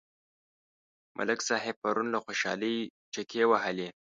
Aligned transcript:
ملک 1.17 1.39
صاحب 1.49 1.75
پرون 1.83 2.07
له 2.15 2.19
خوشحالۍ 2.25 2.77
چکې 3.13 3.41
وهلې. 3.51 3.89